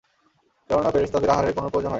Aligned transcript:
কেননা, 0.69 0.89
ফেরেশতাদের 0.91 1.29
আহারের 1.29 1.53
কোন 1.53 1.63
প্রয়োজন 1.63 1.73
হয় 1.73 1.83
না। 1.83 1.89